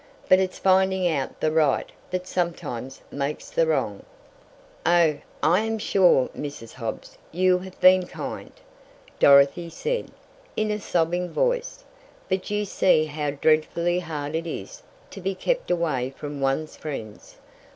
But 0.27 0.39
it's 0.39 0.57
finding 0.57 1.07
out 1.07 1.39
the 1.41 1.51
right 1.51 1.91
that 2.09 2.25
sometimes 2.25 3.03
makes 3.11 3.51
the 3.51 3.67
wrong." 3.67 4.01
"Oh, 4.83 5.17
I 5.43 5.59
am 5.59 5.77
sure 5.77 6.27
Mrs. 6.29 6.73
Hobbs 6.73 7.19
you 7.31 7.59
have 7.59 7.79
been 7.79 8.07
kind," 8.07 8.51
Dorothy 9.19 9.69
said, 9.69 10.09
in 10.55 10.71
a 10.71 10.79
sobbing 10.79 11.29
voice, 11.29 11.83
"but 12.27 12.49
you 12.49 12.65
see 12.65 13.05
how 13.05 13.29
dreadfully 13.29 13.99
hard 13.99 14.33
it 14.33 14.47
is 14.47 14.81
to 15.11 15.21
be 15.21 15.35
kept 15.35 15.69
away 15.69 16.09
from 16.17 16.41
one's 16.41 16.75
friends. 16.75 17.35